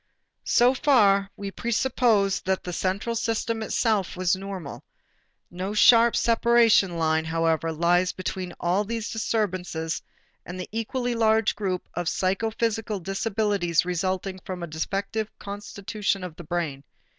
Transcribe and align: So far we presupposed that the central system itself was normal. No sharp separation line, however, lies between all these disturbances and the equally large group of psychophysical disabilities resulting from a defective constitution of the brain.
So 0.49 0.73
far 0.73 1.29
we 1.37 1.51
presupposed 1.51 2.47
that 2.47 2.63
the 2.63 2.73
central 2.73 3.15
system 3.15 3.61
itself 3.61 4.17
was 4.17 4.35
normal. 4.35 4.83
No 5.51 5.75
sharp 5.75 6.15
separation 6.15 6.97
line, 6.97 7.23
however, 7.25 7.71
lies 7.71 8.11
between 8.11 8.51
all 8.59 8.83
these 8.83 9.11
disturbances 9.11 10.01
and 10.43 10.59
the 10.59 10.67
equally 10.71 11.13
large 11.13 11.55
group 11.55 11.87
of 11.93 12.09
psychophysical 12.09 12.99
disabilities 12.99 13.85
resulting 13.85 14.39
from 14.39 14.63
a 14.63 14.65
defective 14.65 15.29
constitution 15.37 16.23
of 16.23 16.35
the 16.35 16.45
brain. 16.45 16.83